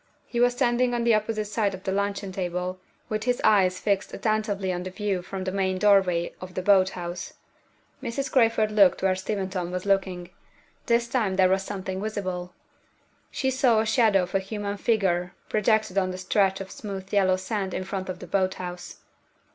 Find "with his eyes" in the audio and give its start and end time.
3.07-3.79